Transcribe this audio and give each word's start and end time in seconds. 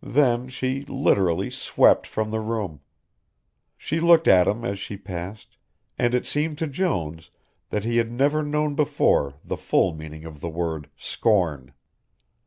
Then 0.00 0.48
she, 0.48 0.86
literally, 0.86 1.50
swept 1.50 2.06
from 2.06 2.30
the 2.30 2.40
room. 2.40 2.80
She 3.76 4.00
looked 4.00 4.26
at 4.26 4.48
him 4.48 4.64
as 4.64 4.78
she 4.78 4.96
passed, 4.96 5.58
and 5.98 6.14
it 6.14 6.24
seemed 6.24 6.56
to 6.56 6.66
Jones 6.66 7.28
that 7.68 7.84
he 7.84 7.98
had 7.98 8.10
never 8.10 8.42
known 8.42 8.74
before 8.74 9.34
the 9.44 9.58
full 9.58 9.92
meaning 9.92 10.24
of 10.24 10.40
the 10.40 10.48
word 10.48 10.88
"scorn." 10.96 11.74